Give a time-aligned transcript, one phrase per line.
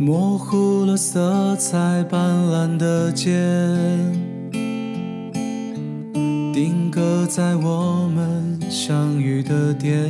[0.00, 3.38] 模糊了色彩斑斓的街，
[6.54, 10.08] 定格在我们相遇的点，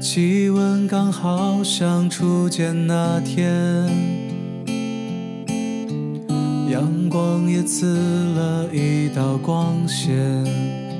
[0.00, 3.90] 气温刚好像初见那天，
[6.70, 7.86] 阳光也刺
[8.36, 10.93] 了一道光线。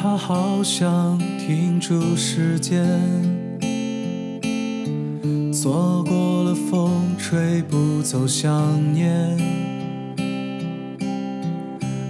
[0.00, 2.86] 它好像停住时间，
[5.52, 9.36] 错过了风吹不走想念，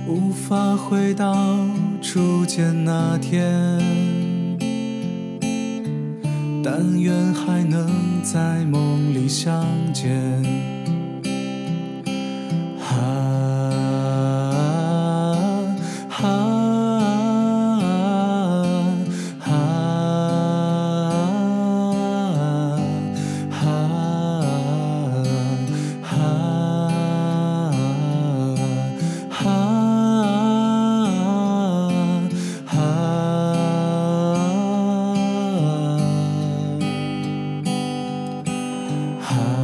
[0.06, 1.56] 无法回到
[2.03, 3.81] 初见那天，
[6.62, 7.89] 但愿还能
[8.22, 10.12] 在梦里相见。
[39.28, 39.58] high.